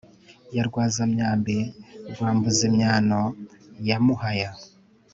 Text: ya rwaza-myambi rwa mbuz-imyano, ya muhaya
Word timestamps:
ya 0.55 0.63
rwaza-myambi 0.67 1.57
rwa 2.11 2.29
mbuz-imyano, 2.35 3.21
ya 3.87 3.97
muhaya 4.05 4.51